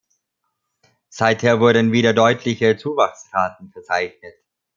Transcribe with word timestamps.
Seither 1.09 1.59
wurden 1.59 1.91
wieder 1.91 2.11
deutliche 2.13 2.75
Zuwachsraten 2.75 3.69
verzeichnet. 3.71 4.33